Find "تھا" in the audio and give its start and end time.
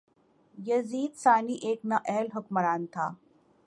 2.93-3.07